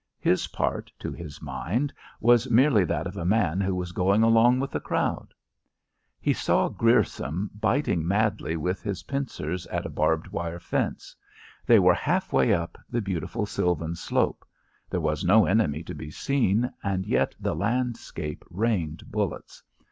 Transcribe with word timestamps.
His 0.19 0.47
part, 0.47 0.91
to 0.97 1.11
his 1.11 1.43
mind, 1.43 1.93
was 2.19 2.49
merely 2.49 2.83
that 2.85 3.05
of 3.05 3.17
a 3.17 3.23
man 3.23 3.61
who 3.61 3.75
was 3.75 3.91
going 3.91 4.23
along 4.23 4.59
with 4.59 4.71
the 4.71 4.79
crowd. 4.79 5.31
He 6.19 6.33
saw 6.33 6.69
Grierson 6.69 7.51
biting 7.53 8.07
madly 8.07 8.57
with 8.57 8.81
his 8.81 9.03
pincers 9.03 9.67
at 9.67 9.85
a 9.85 9.89
barbed 9.91 10.27
wire 10.29 10.59
fence. 10.59 11.15
They 11.67 11.77
were 11.77 11.93
half 11.93 12.33
way 12.33 12.51
up 12.51 12.79
the 12.89 12.99
beautiful 12.99 13.45
sylvan 13.45 13.93
slope; 13.95 14.43
there 14.89 14.99
was 15.01 15.23
no 15.23 15.45
enemy 15.45 15.83
to 15.83 15.93
be 15.93 16.09
seen, 16.09 16.71
and 16.83 17.05
yet 17.05 17.35
the 17.39 17.53
landscape 17.53 18.43
rained 18.49 19.03
bullets. 19.05 19.61